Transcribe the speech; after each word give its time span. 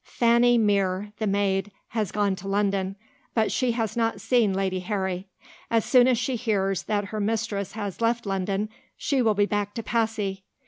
Fanny 0.03 0.57
Mere, 0.57 1.11
the 1.19 1.27
maid, 1.27 1.69
has 1.89 2.11
gone 2.11 2.35
to 2.37 2.47
London; 2.47 2.95
but 3.35 3.51
she 3.51 3.73
has 3.73 3.95
not 3.95 4.19
seen 4.19 4.51
Lady 4.51 4.79
Harry. 4.79 5.27
As 5.69 5.85
soon 5.85 6.07
as 6.07 6.17
she 6.17 6.35
hears 6.37 6.81
that 6.85 7.05
her 7.13 7.19
mistress 7.19 7.73
has 7.73 8.01
left 8.01 8.25
London 8.25 8.69
she 8.97 9.21
will 9.21 9.35
be 9.35 9.45
back 9.45 9.75
to 9.75 9.83
Passy. 9.83 10.43